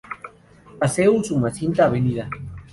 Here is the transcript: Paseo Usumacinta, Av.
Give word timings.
Paseo 0.79 1.13
Usumacinta, 1.13 1.85
Av. 1.85 1.93